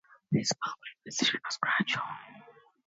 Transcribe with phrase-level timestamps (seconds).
[0.31, 0.73] His full
[1.03, 2.03] conversion was gradual.